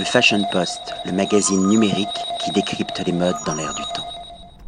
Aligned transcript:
Le 0.00 0.06
Fashion 0.06 0.42
Post, 0.50 0.94
le 1.04 1.12
magazine 1.12 1.68
numérique 1.68 2.08
qui 2.42 2.50
décrypte 2.52 3.02
les 3.04 3.12
modes 3.12 3.36
dans 3.44 3.54
l'air 3.54 3.74
du 3.74 3.82
temps. 3.94 4.06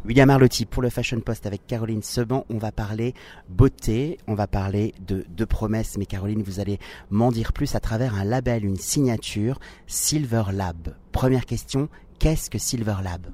William 0.05 0.29
Arlotti 0.29 0.67
pour 0.67 0.83
le 0.83 0.91
Fashion 0.91 1.19
Post 1.21 1.47
avec 1.47 1.65
Caroline 1.65 2.03
Seban. 2.03 2.45
On 2.51 2.59
va 2.59 2.71
parler 2.71 3.15
beauté, 3.49 4.19
on 4.27 4.35
va 4.35 4.45
parler 4.45 4.93
de, 4.99 5.25
de 5.27 5.45
promesses, 5.45 5.97
mais 5.97 6.05
Caroline, 6.05 6.43
vous 6.43 6.59
allez 6.59 6.77
m'en 7.09 7.31
dire 7.31 7.51
plus 7.51 7.73
à 7.73 7.79
travers 7.79 8.13
un 8.13 8.23
label, 8.23 8.63
une 8.63 8.75
signature, 8.75 9.59
Silver 9.87 10.43
Lab. 10.51 10.93
Première 11.11 11.47
question, 11.47 11.89
Qu'est-ce 12.23 12.49
que 12.49 12.57
Silver 12.57 12.95
Lab? 13.03 13.27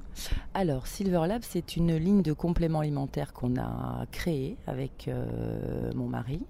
Alors, 0.52 0.88
Silver 0.88 1.22
Lab, 1.28 1.42
c'est 1.44 1.76
une 1.76 1.94
ligne 1.94 2.22
de 2.22 2.32
compléments 2.32 2.80
alimentaires 2.80 3.32
qu'on 3.32 3.56
a 3.56 4.04
créée 4.10 4.56
avec 4.66 5.06
euh, 5.06 5.92
mon 5.94 6.08
mari. 6.08 6.40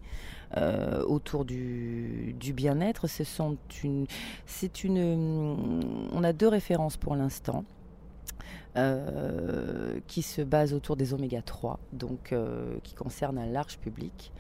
Euh, 0.57 1.05
autour 1.05 1.45
du, 1.45 2.35
bien-être. 2.57 3.09
c'est 3.09 4.85
une, 4.85 6.09
on 6.15 6.25
a 6.25 6.33
deux 6.33 6.49
références 6.49 6.97
pour 6.97 7.15
l'instant. 7.15 7.67
Euh, 8.77 9.99
qui 10.07 10.23
se 10.23 10.41
basent 10.41 10.73
autour 10.73 10.97
des 10.97 11.13
oméga 11.13 11.43
3, 11.43 11.79
donc 11.93 12.35
qui 12.85 12.95
concernent 12.95 13.37
un 13.37 13.47
large 13.47 13.77
public, 13.79 14.33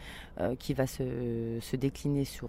qui 0.59 0.73
va 0.73 0.87
se, 0.87 1.59
se 1.61 1.77
décliner 1.77 2.25
sur 2.25 2.49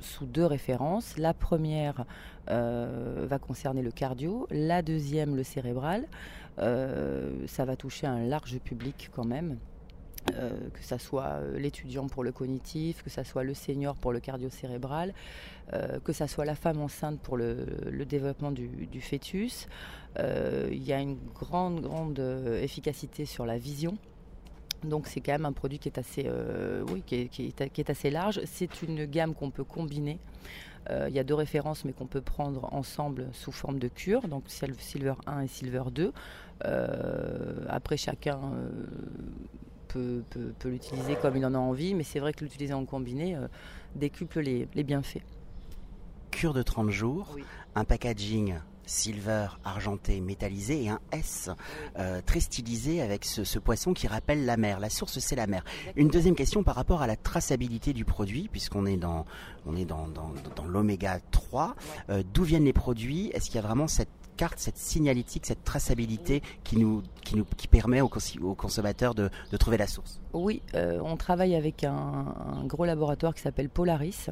sous 0.00 0.26
deux 0.26 0.44
références. 0.44 1.16
La 1.16 1.34
première 1.34 2.04
euh, 2.50 3.26
va 3.28 3.38
concerner 3.38 3.82
le 3.82 3.90
cardio, 3.90 4.46
la 4.50 4.82
deuxième 4.82 5.36
le 5.36 5.42
cérébral. 5.42 6.06
Euh, 6.58 7.46
ça 7.46 7.64
va 7.64 7.76
toucher 7.76 8.06
un 8.06 8.24
large 8.24 8.58
public 8.58 9.10
quand 9.14 9.24
même. 9.24 9.58
Euh, 10.34 10.50
que 10.74 10.84
ce 10.84 10.98
soit 10.98 11.40
l'étudiant 11.56 12.06
pour 12.06 12.22
le 12.22 12.32
cognitif, 12.32 13.02
que 13.02 13.08
ce 13.08 13.22
soit 13.22 13.44
le 13.44 13.54
senior 13.54 13.96
pour 13.96 14.12
le 14.12 14.20
cardio-cérébral, 14.20 15.14
que 16.04 16.12
ce 16.12 16.26
soit 16.26 16.44
la 16.44 16.54
femme 16.54 16.80
enceinte 16.80 17.20
pour 17.20 17.36
le, 17.36 18.04
développement 18.06 18.50
du, 18.50 18.68
du 18.68 19.00
fœtus. 19.00 19.68
Il 20.18 20.82
y 20.82 20.92
a 20.92 21.00
une 21.00 21.16
grande, 21.34 21.80
grande 21.80 22.18
efficacité 22.60 23.24
sur 23.24 23.46
la 23.46 23.58
vision. 23.58 23.96
Donc 24.84 25.06
c'est 25.08 25.20
quand 25.20 25.32
même 25.32 25.46
un 25.46 25.52
produit 25.52 25.78
qui 25.78 25.88
est 25.88 25.98
assez, 25.98 26.24
euh, 26.26 26.84
oui, 26.92 27.02
qui 27.04 27.16
est, 27.16 27.90
assez 27.90 28.10
large. 28.10 28.40
C'est 28.44 28.82
une 28.82 29.06
gamme 29.06 29.34
qu'on 29.34 29.50
peut 29.50 29.64
combiner. 29.64 30.18
Euh, 30.90 31.06
il 31.08 31.14
y 31.14 31.18
a 31.18 31.24
deux 31.24 31.34
références, 31.34 31.84
mais 31.84 31.92
qu'on 31.92 32.06
peut 32.06 32.20
prendre 32.20 32.72
ensemble 32.72 33.26
sous 33.32 33.52
forme 33.52 33.78
de 33.78 33.88
cure, 33.88 34.28
donc 34.28 34.44
Silver 34.46 35.14
1 35.26 35.40
et 35.40 35.48
Silver 35.48 35.84
2. 35.90 36.12
Euh, 36.64 37.64
après, 37.68 37.96
chacun 37.96 38.38
peut, 39.88 40.22
l'utiliser 40.64 41.16
comme 41.16 41.36
il 41.36 41.44
en 41.44 41.54
a 41.54 41.58
envie, 41.58 41.94
mais 41.94 42.04
c'est 42.04 42.20
vrai 42.20 42.32
que 42.32 42.44
l'utiliser 42.44 42.74
en 42.74 42.84
combiné 42.84 43.36
décuple 43.96 44.40
les, 44.40 44.84
bienfaits. 44.84 45.22
Cure 46.30 46.54
de 46.54 46.62
30 46.62 46.90
jours, 46.90 47.36
un 47.74 47.84
packaging 47.84 48.54
silver 48.88 49.48
argenté 49.64 50.20
métallisé 50.20 50.84
et 50.84 50.88
un 50.88 51.00
S 51.12 51.50
euh, 51.98 52.20
très 52.24 52.40
stylisé 52.40 53.02
avec 53.02 53.24
ce, 53.24 53.58
poisson 53.58 53.92
qui 53.92 54.06
rappelle 54.06 54.44
la 54.46 54.56
mer. 54.56 54.80
La 54.80 54.90
source 54.90 55.18
c'est 55.18 55.36
la 55.36 55.46
mer. 55.46 55.64
Une 55.96 56.08
deuxième 56.08 56.34
question 56.34 56.62
par 56.62 56.74
rapport 56.74 57.02
à 57.02 57.06
la 57.06 57.16
traçabilité 57.16 57.92
du 57.92 58.04
produit 58.04 58.48
puisqu'on 58.50 58.86
est 58.86 58.96
dans 58.96 59.26
on 59.66 59.76
est 59.76 59.84
dans, 59.84 60.08
dans, 60.08 60.64
l'oméga 60.64 61.20
3. 61.30 61.74
Euh, 62.08 62.22
d'où 62.32 62.42
viennent 62.44 62.64
les 62.64 62.72
produits? 62.72 63.30
Est-ce 63.34 63.46
qu'il 63.46 63.56
y 63.56 63.58
a 63.58 63.66
vraiment 63.66 63.86
cette 63.86 64.08
carte, 64.38 64.58
cette 64.58 64.78
signalétique, 64.78 65.44
cette 65.44 65.64
traçabilité 65.64 66.42
qui 66.64 66.78
nous, 66.78 67.02
qui 67.22 67.36
nous 67.36 67.44
qui 67.56 67.66
permet 67.66 68.00
aux, 68.00 68.08
consommateurs 68.08 69.14
de, 69.14 69.30
trouver 69.58 69.76
la 69.76 69.88
source 69.88 70.20
Oui, 70.32 70.62
euh, 70.74 71.00
on 71.04 71.16
travaille 71.16 71.56
avec 71.56 71.84
un, 71.84 72.24
gros 72.64 72.84
laboratoire 72.84 73.34
qui 73.34 73.42
s'appelle 73.42 73.68
Polaris, 73.68 74.30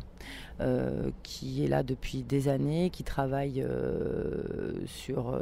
euh, 0.60 1.10
qui 1.24 1.64
est 1.64 1.68
là 1.68 1.82
depuis 1.82 2.22
des 2.22 2.48
années, 2.48 2.90
qui 2.90 3.02
travaille 3.02 3.62
euh, 3.62 4.72
sur 4.86 5.38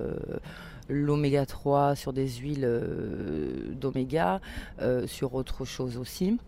l'oméga 0.88 1.44
3, 1.44 1.94
sur 1.94 2.14
des 2.14 2.28
huiles 2.28 2.68
d'oméga, 3.78 4.40
sur 5.06 5.34
autre 5.34 5.64
chose 5.64 5.98
aussi. 5.98 6.38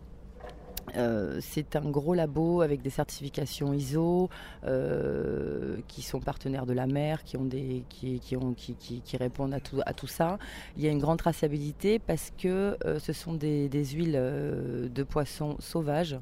Euh, 0.95 1.39
c'est 1.41 1.75
un 1.75 1.89
gros 1.89 2.13
labo 2.13 2.61
avec 2.61 2.81
des 2.81 2.89
certifications 2.89 3.73
ISO 3.73 4.29
euh, 4.63 5.77
qui 5.87 6.01
sont 6.01 6.19
partenaires 6.19 6.65
de 6.65 6.73
la 6.73 6.87
mer, 6.87 7.23
qui, 7.23 7.35
ont 7.35 7.45
des, 7.45 7.83
qui, 7.89 8.35
ont, 8.37 8.53
qui, 8.53 8.75
qui, 8.75 9.17
répondent 9.17 9.53
à 9.53 9.59
tout, 9.59 9.81
à 9.85 9.93
tout 9.93 10.07
ça. 10.07 10.37
Il 10.77 10.83
y 10.83 10.87
a 10.87 10.91
une 10.91 10.99
grande 10.99 11.17
traçabilité 11.17 11.99
parce 11.99 12.31
que 12.37 12.77
euh, 12.85 12.99
ce 12.99 13.13
sont 13.13 13.33
des, 13.33 13.69
huiles 13.69 14.13
de 14.13 15.03
poissons 15.03 15.57
sauvages. 15.59 16.17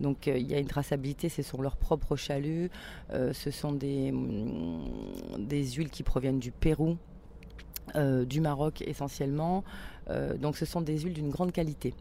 Donc 0.00 0.26
il 0.26 0.50
y 0.50 0.54
a 0.54 0.58
une 0.58 0.66
traçabilité, 0.66 1.28
ce 1.28 1.42
sont 1.42 1.60
leurs 1.62 1.76
propres 1.76 2.16
chaluts, 2.16 2.70
ce 3.10 3.50
sont 3.50 3.72
des, 3.72 4.12
mm, 4.12 5.46
des 5.46 5.64
huiles 5.72 5.90
qui 5.90 6.02
proviennent 6.02 6.38
du 6.38 6.50
Pérou, 6.50 6.96
du 7.94 8.40
Maroc 8.40 8.82
essentiellement. 8.82 9.64
Euh, 10.10 10.36
donc 10.36 10.56
ce 10.56 10.64
sont 10.64 10.80
des 10.80 10.98
huiles 10.98 11.12
d'une 11.12 11.30
grande 11.30 11.52
qualité. 11.52 11.94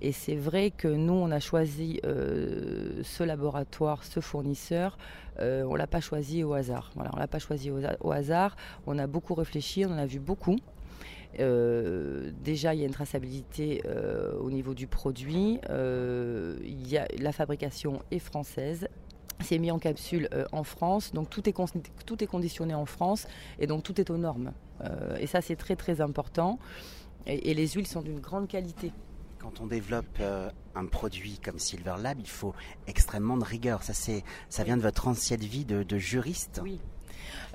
Et 0.00 0.12
c'est 0.12 0.34
vrai 0.34 0.70
que 0.70 0.88
nous, 0.88 1.12
on 1.12 1.30
a 1.30 1.40
choisi 1.40 2.00
euh, 2.04 3.02
ce 3.02 3.22
laboratoire, 3.22 4.04
ce 4.04 4.20
fournisseur. 4.20 4.98
Euh, 5.40 5.64
on 5.68 5.74
l'a 5.74 5.86
pas 5.86 6.00
choisi 6.00 6.44
au 6.44 6.52
hasard. 6.52 6.90
Voilà, 6.94 7.10
on 7.14 7.18
l'a 7.18 7.28
pas 7.28 7.38
choisi 7.38 7.70
au, 7.70 8.12
hasard. 8.12 8.56
On 8.86 8.98
a 8.98 9.06
beaucoup 9.06 9.34
réfléchi, 9.34 9.84
on 9.86 9.90
en 9.90 9.98
a 9.98 10.06
vu 10.06 10.18
beaucoup. 10.18 10.56
déjà, 11.38 12.74
il 12.74 12.80
y 12.80 12.82
a 12.82 12.86
une 12.86 12.92
traçabilité 12.92 13.82
au 14.40 14.50
niveau 14.50 14.74
du 14.74 14.86
produit. 14.86 15.60
y 15.70 16.96
a, 16.98 17.06
la 17.18 17.32
fabrication 17.32 18.02
est 18.10 18.18
française. 18.18 18.88
C'est 19.42 19.58
mis 19.58 19.70
en 19.70 19.78
capsule 19.78 20.28
en 20.52 20.64
France, 20.64 21.12
donc 21.12 21.30
tout 21.30 21.48
est, 21.48 21.54
tout 22.06 22.22
est 22.22 22.26
conditionné 22.26 22.74
en 22.74 22.86
France 22.86 23.26
et 23.58 23.66
donc 23.66 23.82
tout 23.82 24.00
est 24.00 24.10
aux 24.10 24.18
normes. 24.18 24.52
et 25.18 25.26
ça, 25.26 25.40
c'est 25.40 25.56
très 25.56 25.76
très 25.76 26.00
important. 26.00 26.58
Et, 27.26 27.54
les 27.54 27.68
huiles 27.68 27.86
sont 27.86 28.02
d'une 28.02 28.20
grande 28.20 28.48
qualité. 28.48 28.92
Quand 29.38 29.60
on 29.60 29.66
développe 29.66 30.18
euh, 30.20 30.50
un 30.74 30.86
produit 30.86 31.38
comme 31.38 31.58
Silver 31.58 31.94
Lab, 32.00 32.18
il 32.20 32.28
faut 32.28 32.54
extrêmement 32.86 33.36
de 33.36 33.44
rigueur. 33.44 33.82
Ça, 33.82 33.92
ça 33.92 34.64
vient 34.64 34.76
de 34.76 34.82
votre 34.82 35.08
ancienne 35.08 35.40
vie 35.40 35.64
de, 35.64 35.98
juriste. 35.98 36.60
Oui. 36.62 36.80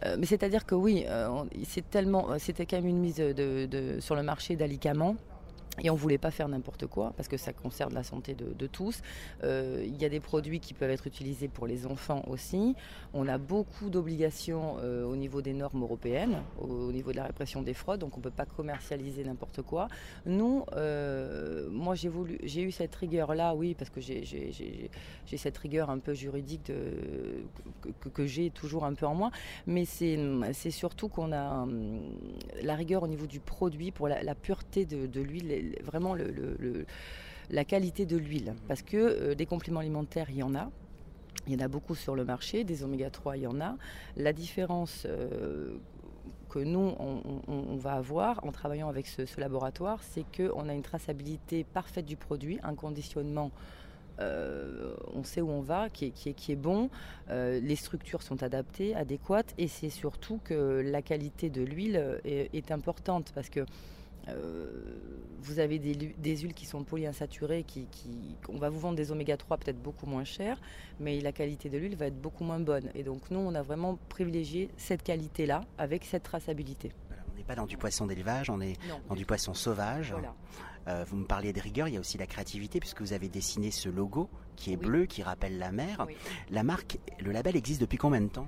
Euh, 0.04 0.16
mais 0.20 0.26
c'est-à-dire 0.26 0.66
que 0.66 0.76
oui, 0.76 1.06
euh, 1.08 1.44
c'est 1.68 1.90
tellement, 1.90 2.38
c'était 2.40 2.66
quand 2.66 2.78
même 2.78 2.88
une 2.88 3.00
mise 3.00 3.16
de, 3.16 3.98
sur 4.00 4.16
le 4.16 4.24
marché 4.24 4.56
d'alicaments 4.56 5.16
et 5.84 5.90
on 5.90 5.94
ne 5.94 6.00
voulait 6.00 6.18
pas 6.18 6.32
faire 6.32 6.48
n'importe 6.48 6.88
quoi 6.88 7.14
parce 7.16 7.28
que 7.28 7.38
ça 7.38 7.54
concerne 7.54 7.94
la 7.94 8.04
santé 8.04 8.36
de, 8.36 8.68
tous. 8.68 9.02
Euh, 9.44 9.84
il 9.86 9.96
y 10.02 10.06
a 10.06 10.10
des 10.10 10.20
produits 10.20 10.60
qui 10.60 10.74
peuvent 10.74 10.90
être 10.90 11.08
utilisés 11.08 11.48
pour 11.48 11.68
les 11.68 11.86
enfants 11.86 12.24
aussi. 12.28 12.76
On 13.14 13.28
a 13.28 13.38
beaucoup 13.38 13.90
d'obligations 13.90 14.78
euh, 14.82 15.06
au 15.06 15.16
niveau 15.16 15.42
des 15.42 15.54
normes 15.54 15.82
européennes, 15.84 16.42
au, 16.60 16.92
niveau 16.92 17.12
de 17.12 17.18
la 17.18 17.26
répression 17.26 17.62
des 17.62 17.74
fraudes, 17.74 18.02
donc 18.02 18.16
on 18.16 18.20
ne 18.20 18.24
peut 18.24 18.32
pas 18.32 18.46
commercialiser 18.46 19.24
n'importe 19.24 19.62
quoi. 19.62 19.88
Nous, 20.26 20.66
euh, 20.74 21.70
moi 21.70 21.96
j'ai 21.96 22.10
voulu, 22.10 22.38
eu 22.44 22.72
cette 22.72 22.96
rigueur 22.96 23.36
là, 23.36 23.56
oui, 23.56 23.76
parce 23.76 23.90
que 23.90 24.02
j'ai, 24.02 24.90
cette 25.38 25.58
rigueur 25.58 25.90
un 25.90 26.00
peu 26.00 26.14
juridique 26.14 26.72
que, 28.14 28.26
j'ai 28.26 28.50
toujours 28.50 28.84
un 28.84 28.94
peu 28.94 29.06
en 29.06 29.16
moi, 29.16 29.32
mais 29.68 29.86
c'est, 29.86 30.18
surtout 30.72 31.08
qu'on 31.08 31.32
a 31.32 31.62
hum, 31.62 32.02
la 32.62 32.76
rigueur 32.76 33.04
au 33.04 33.08
niveau 33.08 33.28
du 33.28 33.40
produit 33.40 33.92
pour 33.92 34.08
la, 34.08 34.36
pureté 34.36 34.86
de 34.86 35.22
l'huile 35.22 35.67
vraiment 35.84 36.16
le, 36.16 36.86
la 37.50 37.66
qualité 37.66 38.06
de 38.06 38.18
l'huile. 38.18 38.56
Parce 38.68 38.82
que 38.82 38.98
euh, 38.98 39.36
des 39.36 39.46
compléments 39.46 39.80
alimentaires, 39.80 40.28
il 40.30 40.38
y 40.38 40.44
en 40.44 40.56
a. 40.56 40.70
Il 41.46 41.54
y 41.54 41.56
en 41.56 41.66
a 41.66 41.68
beaucoup 41.68 41.96
sur 41.96 42.16
le 42.16 42.26
marché, 42.26 42.64
des 42.64 42.84
oméga 42.84 43.10
3, 43.10 43.38
il 43.38 43.44
y 43.44 43.48
en 43.48 43.62
a. 43.62 43.76
La 44.18 44.34
différence 44.34 45.06
euh, 45.06 45.78
que 46.50 46.60
nous, 46.60 46.94
on, 47.00 47.76
va 47.76 47.94
avoir 47.94 48.44
en 48.46 48.52
travaillant 48.52 48.90
avec 48.90 49.08
ce, 49.08 49.24
laboratoire, 49.40 50.02
c'est 50.02 50.26
qu'on 50.36 50.68
a 50.68 50.74
une 50.74 50.82
traçabilité 50.82 51.64
parfaite 51.64 52.06
du 52.06 52.16
produit, 52.16 52.60
un 52.64 52.74
conditionnement 52.74 53.52
euh, 54.20 54.96
on 55.14 55.24
sait 55.24 55.42
où 55.42 55.50
on 55.52 55.62
va, 55.62 55.90
qui 55.90 56.06
est, 56.06 56.34
qui 56.34 56.52
est, 56.52 56.56
bon, 56.56 56.90
les 57.30 57.76
structures 57.76 58.24
sont 58.24 58.42
adaptées, 58.44 58.96
adéquates, 58.96 59.54
et 59.58 59.68
c'est 59.68 59.92
surtout 59.92 60.40
que 60.44 60.82
la 60.84 61.02
qualité 61.02 61.50
de 61.50 61.62
l'huile 61.62 62.20
est, 62.24 62.50
est, 62.54 62.72
importante 62.72 63.32
parce 63.36 63.50
que 63.50 63.64
vous 65.48 65.60
avez 65.60 65.80
des, 65.80 66.38
huiles 66.38 66.54
qui 66.54 66.66
sont 66.66 66.84
polyinsaturées, 66.84 67.64
qui, 67.64 67.88
on 68.50 68.58
va 68.58 68.70
vous 68.70 68.80
vendre 68.80 68.96
des 68.96 69.12
oméga 69.12 69.38
3 69.38 69.58
peut-être 69.58 69.82
beaucoup 69.82 70.06
moins 70.06 70.24
chers, 70.24 70.60
mais 71.00 71.20
la 71.22 71.32
qualité 71.32 71.70
de 71.70 71.78
l'huile 71.78 71.96
va 71.96 72.08
être 72.08 72.20
beaucoup 72.20 72.44
moins 72.44 72.60
bonne. 72.60 72.90
Et 72.96 73.04
donc 73.04 73.32
nous, 73.32 73.40
on 73.40 73.56
a 73.56 73.62
vraiment 73.62 73.98
privilégié 74.10 74.70
cette 74.78 75.04
qualité-là 75.04 75.62
avec 75.78 76.04
cette 76.04 76.24
traçabilité. 76.24 76.92
on 77.34 77.38
n'est 77.38 77.44
pas 77.44 77.56
dans 77.56 77.66
du 77.66 77.78
poisson 77.78 78.06
d'élevage, 78.08 78.50
on 78.50 78.62
est 78.62 78.78
dans 79.08 79.16
du 79.16 79.26
poisson 79.26 79.54
sauvage. 79.54 80.14
Euh, 80.88 81.04
vous 81.08 81.18
me 81.18 81.26
parliez 81.26 81.54
de 81.54 81.60
rigueur, 81.60 81.88
il 81.88 81.96
y 81.96 81.98
a 81.98 82.00
aussi 82.00 82.18
la 82.18 82.28
créativité 82.28 82.80
puisque 82.80 83.02
vous 83.02 83.14
avez 83.14 83.28
dessiné 83.28 83.72
ce 83.72 83.90
logo 83.90 84.30
qui 84.56 84.74
est 84.74 84.78
bleu, 84.78 85.06
qui 85.06 85.24
rappelle 85.24 85.58
la 85.58 85.72
mer. 85.72 86.06
La 86.50 86.64
marque, 86.64 86.98
le 87.20 87.32
label 87.32 87.56
existe 87.56 87.82
depuis 87.82 87.98
combien 87.98 88.22
de 88.22 88.28
temps? 88.28 88.48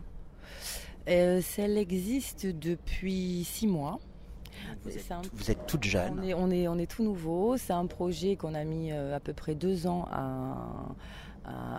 Euh, 1.07 1.41
Elle 1.57 1.77
existe 1.77 2.45
depuis 2.45 3.43
six 3.43 3.67
mois. 3.67 3.99
Vous 4.83 5.51
êtes, 5.51 5.67
toute 5.67 5.83
jeune. 5.83 6.19
On 6.19 6.51
est, 6.51 6.67
on, 6.67 6.77
est, 6.77 6.87
tout 6.87 7.03
nouveau. 7.03 7.57
C'est 7.57 7.73
un 7.73 7.85
projet 7.85 8.35
qu'on 8.35 8.53
a 8.53 8.63
mis 8.63 8.91
euh, 8.91 9.15
à 9.15 9.19
peu 9.19 9.33
près 9.33 9.55
deux 9.55 9.87
ans 9.87 10.07
à, 10.11 10.95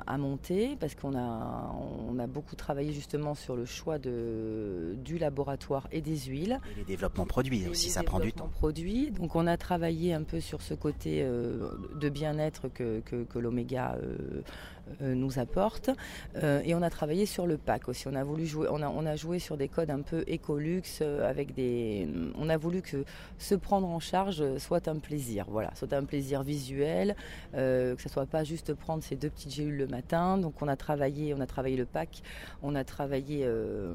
à, 0.07 0.19
monter 0.19 0.77
parce 0.79 0.95
qu'on 0.95 1.17
a, 1.17 1.75
on 2.09 2.19
a 2.19 2.27
beaucoup 2.27 2.57
travaillé 2.57 2.93
justement 2.93 3.35
sur 3.35 3.57
le 3.57 3.65
choix 3.65 3.99
de, 3.99 4.97
du 5.05 5.19
laboratoire 5.19 5.89
et 5.93 6.01
des 6.01 6.17
huiles. 6.19 6.61
Et 6.73 6.79
les 6.79 6.85
développements 6.85 7.27
produits 7.27 7.67
aussi, 7.69 7.91
ça 7.91 8.03
prend 8.03 8.21
du 8.21 8.33
temps. 8.33 8.49
Produits. 8.49 9.11
Donc 9.11 9.37
on 9.37 9.47
a 9.47 9.57
travaillé 9.57 10.13
un 10.13 10.23
peu 10.23 10.41
sur 10.41 10.63
ce 10.63 10.75
côté 10.75 11.23
euh, 11.23 11.71
de 11.95 12.09
bien-être 12.09 12.69
que, 12.69 13.01
que, 13.01 13.39
l'oméga 13.39 13.97
euh, 14.03 14.43
nous 15.01 15.39
apporte. 15.39 15.91
et 16.43 16.75
on 16.75 16.83
a 16.83 16.91
travaillé 16.91 17.27
sur 17.27 17.47
le 17.47 17.57
pack 17.57 17.89
aussi. 17.89 18.09
On 18.09 18.15
a 18.15 18.25
voulu 18.25 18.47
jouer, 18.47 18.69
on 18.71 18.83
a, 18.83 18.89
on 18.89 19.07
a 19.07 19.17
joué 19.17 19.39
sur 19.39 19.57
des 19.57 19.69
codes 19.69 19.91
un 19.91 20.03
peu 20.03 20.25
écolux 20.27 20.83
avec 21.23 21.55
des. 21.55 22.09
On 22.39 22.49
a 22.49 22.57
voulu 22.57 22.83
que 22.83 23.05
se 23.39 23.55
prendre 23.55 23.89
en 23.89 24.01
charge 24.01 24.59
soit 24.59 24.89
un 24.89 24.99
plaisir, 24.99 25.47
voilà, 25.49 25.71
soit 25.75 25.93
un 25.93 26.05
plaisir 26.05 26.43
visuel, 26.43 27.15
que 27.53 27.97
ce 27.99 28.09
soit 28.09 28.27
pas 28.27 28.45
juste 28.45 28.75
prendre 28.75 29.03
ces 29.03 29.17
deux 29.17 29.31
petites 29.31 29.53
gélules 29.53 29.77
le 29.77 29.87
matin. 29.87 30.39
Donc 30.39 30.63
on 30.63 30.69
a 30.69 30.77
travaillé, 30.77 31.35
on 31.35 31.41
a 31.41 31.47
travaillé 31.47 31.77
le 31.77 31.87
pack, 31.87 32.23
on 32.63 32.75
a 32.75 32.85
travaillé 32.85 33.43
euh, 33.45 33.95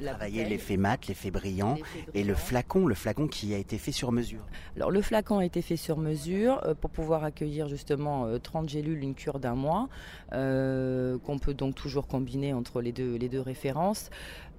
l'effet 0.00 0.76
mat, 0.76 1.06
l'effet 1.06 1.30
brillant, 1.30 1.78
et 2.14 2.24
le 2.24 2.34
flacon, 2.34 2.86
le 2.86 2.94
flacon 2.94 3.28
qui 3.28 3.54
a 3.54 3.58
été 3.58 3.78
fait 3.78 3.92
sur 3.92 4.12
mesure. 4.12 4.44
Alors 4.76 4.90
le 4.90 5.02
flacon 5.02 5.38
a 5.38 5.44
été 5.44 5.62
fait 5.62 5.76
sur 5.76 5.98
mesure 5.98 6.60
euh, 6.64 6.74
pour 6.74 6.90
pouvoir 6.90 7.24
accueillir 7.24 7.68
justement 7.68 8.38
30 8.38 8.64
euh, 8.64 8.68
gélules, 8.68 9.02
une 9.02 9.14
cure 9.14 9.38
d'un 9.38 9.54
mois, 9.54 9.88
qu'on 10.30 11.38
peut 11.38 11.54
donc 11.54 11.74
toujours 11.74 12.06
combiner 12.06 12.52
entre 12.52 12.80
les 12.80 12.92
deux, 12.92 13.40
références. 13.40 14.10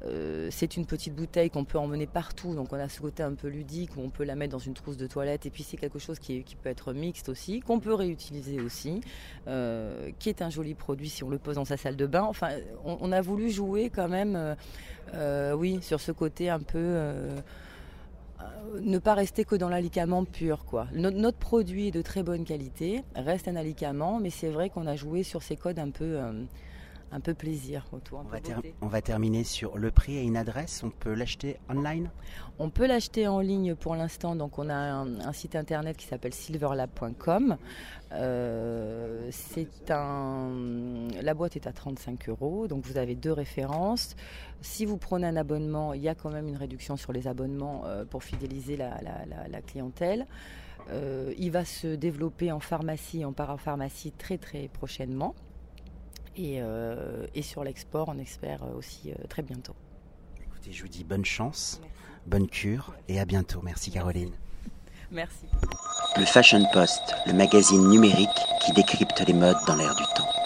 Euh, 0.06 0.50
c'est 0.52 0.76
une 0.76 0.86
petite 0.86 1.16
bouteille 1.16 1.50
qu'on 1.50 1.64
peut 1.64 1.78
emmener 1.78 2.08
partout, 2.08 2.54
donc 2.56 2.74
on 2.74 2.78
a 2.78 2.90
ce 2.90 3.00
côté 3.00 3.24
un 3.24 3.36
peu 3.36 3.48
ludique 3.48 3.96
où 3.96 4.02
on 4.02 4.10
peut 4.10 4.26
la 4.26 4.36
mettre 4.36 4.52
dans 4.52 4.60
une 4.60 4.74
trousse 4.74 4.98
de 4.98 5.08
toilette. 5.08 5.46
Et 5.46 5.50
puis 5.50 5.64
c'est 5.64 5.78
quelque 5.78 6.00
chose 6.00 6.20
qui, 6.20 6.44
peut 6.62 6.70
être 6.70 6.94
mixte 6.94 7.30
aussi, 7.30 7.62
qu'on 7.62 7.80
peut 7.80 7.94
réutiliser 7.94 8.60
aussi, 8.60 9.02
euh, 9.48 10.12
qui 10.20 10.30
est 10.30 10.42
un 10.42 10.50
joli 10.50 10.74
produit 10.74 11.10
si 11.10 11.24
on 11.24 11.30
le 11.30 11.38
pose 11.38 11.56
dans 11.56 11.66
sa 11.66 11.78
salle 11.78 11.96
de 11.96 12.06
bain. 12.06 12.24
Enfin, 12.24 12.50
on, 12.84 13.12
a 13.12 13.22
voulu 13.22 13.50
jouer 13.50 13.90
quand 13.90 14.10
même, 14.10 14.56
euh, 15.14 15.54
oui, 15.54 15.80
sur 15.82 16.02
ce 16.02 16.12
côté 16.12 16.50
un 16.50 16.60
peu 16.60 16.98
ne 18.82 18.98
pas 19.00 19.14
rester 19.14 19.46
que 19.46 19.56
dans 19.56 19.70
l'alicament 19.70 20.26
pur. 20.26 20.66
Quoi. 20.66 20.88
Notre, 20.94 21.38
produit 21.38 21.88
est 21.88 21.92
de 21.92 22.02
très 22.02 22.24
bonne 22.24 22.44
qualité, 22.46 23.04
reste 23.16 23.48
un 23.48 23.56
alicament, 23.56 24.20
mais 24.20 24.30
c'est 24.30 24.50
vrai 24.50 24.70
qu'on 24.70 24.88
a 24.88 24.96
joué 24.96 25.24
sur 25.24 25.44
ces 25.44 25.56
codes 25.56 25.80
un 25.80 25.90
peu, 25.90 26.20
un 27.14 27.20
peu 27.20 27.34
plaisir 27.34 27.86
autour. 27.92 28.24
On, 28.26 28.30
va, 28.30 28.40
on 28.82 28.88
va, 28.88 29.02
terminer 29.02 29.44
sur 29.44 29.78
le 29.78 29.92
prix 29.92 30.18
et 30.18 30.24
une 30.24 30.36
adresse. 30.36 30.84
On 30.84 30.90
peut 30.90 31.14
l'acheter 31.14 31.58
online? 31.70 32.10
On 32.58 32.70
peut 32.70 32.88
l'acheter 32.88 33.28
en 33.28 33.40
ligne 33.40 33.76
pour 33.76 33.96
l'instant. 33.96 34.36
Donc 34.36 34.58
on 34.58 34.68
a 34.70 34.76
un, 34.76 35.34
site 35.34 35.56
internet 35.56 35.96
qui 35.96 36.08
s'appelle 36.08 36.34
silverlab.com. 36.34 37.58
Euh, 38.14 39.28
c'est 39.32 39.92
un, 39.92 41.08
la 41.22 41.34
boîte 41.36 41.56
est 41.56 41.68
à 41.68 41.72
35 41.72 42.30
euros. 42.30 42.68
Donc 42.68 42.84
vous 42.86 42.98
avez 42.98 43.16
deux 43.16 43.32
références. 43.32 44.16
Si 44.62 44.86
vous 44.86 44.98
prenez 44.98 45.28
un 45.28 45.36
abonnement, 45.36 45.94
il 45.94 46.02
y 46.02 46.10
a 46.10 46.16
quand 46.16 46.32
même 46.32 46.48
une 46.48 46.58
réduction 46.58 46.98
sur 46.98 47.14
les 47.14 47.28
abonnements 47.28 47.84
euh, 47.86 48.06
pour 48.06 48.24
fidéliser 48.24 48.76
la, 48.76 49.62
clientèle. 49.68 50.26
Euh, 50.90 51.34
il 51.38 51.52
va 51.52 51.64
se 51.64 51.96
développer 51.96 52.52
en 52.52 52.60
pharmacie, 52.60 53.24
en 53.24 53.34
parapharmacie 53.34 54.12
très 54.12 54.38
très 54.38 54.68
prochainement. 54.68 55.36
Euh, 56.40 57.28
et, 57.36 57.42
sur 57.42 57.64
l'export, 57.64 58.10
on 58.10 58.18
espère 58.18 58.64
euh, 58.64 58.78
aussi 58.78 59.12
euh, 59.12 59.16
très 59.30 59.42
bientôt. 59.42 59.76
Écoutez, 60.44 60.72
je 60.72 60.82
vous 60.82 60.88
dis 60.88 61.04
bonne 61.04 61.26
chance, 61.26 61.80
bonne 62.26 62.48
cure 62.48 62.94
et 63.08 63.20
à 63.20 63.26
bientôt. 63.26 63.62
Merci 63.64 63.92
Caroline. 63.92 64.32
Merci. 65.12 65.46
Le 66.18 66.26
Fashion 66.26 66.66
Post, 66.74 67.16
le 67.28 67.34
magazine 67.34 67.88
numérique 67.88 68.30
qui 68.66 68.74
décrypte 68.74 69.20
les 69.28 69.34
modes 69.34 69.58
dans 69.68 69.76
l'air 69.76 69.96
du 69.96 70.04
temps. 70.16 70.43